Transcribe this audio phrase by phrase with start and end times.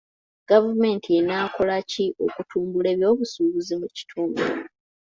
[0.49, 4.43] Gavumenti enaakola ki okutumbula ebyobusuubuzi mu kitundu?